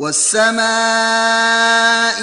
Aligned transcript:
والسماء 0.00 0.64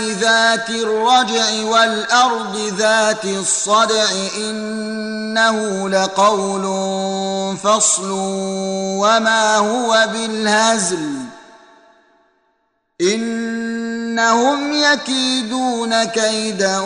ذات 0.01 0.69
الرجع 0.69 1.63
والأرض 1.63 2.57
ذات 2.77 3.25
الصدع 3.25 4.05
إنه 4.37 5.89
لقول 5.89 6.63
فصل 7.57 8.09
وما 9.01 9.55
هو 9.57 10.07
بالهزل 10.13 11.09
إنهم 13.01 14.73
يكيدون 14.73 16.03
كيدا 16.03 16.79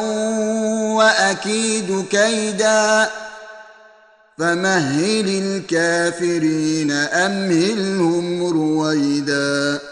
وأكيد 0.97 2.05
كيدا 2.09 3.09
فمهل 4.37 5.27
الكافرين 5.27 6.91
أمهلهم 6.91 8.43
رويدا 8.43 9.90